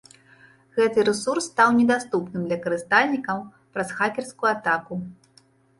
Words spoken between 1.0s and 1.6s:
рэсурс